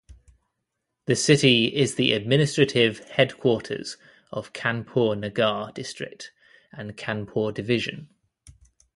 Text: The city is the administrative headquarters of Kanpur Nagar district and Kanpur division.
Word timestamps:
The 1.05 1.15
city 1.15 1.65
is 1.65 1.93
the 1.93 2.13
administrative 2.13 3.07
headquarters 3.07 3.97
of 4.31 4.51
Kanpur 4.51 5.15
Nagar 5.15 5.71
district 5.73 6.31
and 6.71 6.97
Kanpur 6.97 7.53
division. 7.53 8.09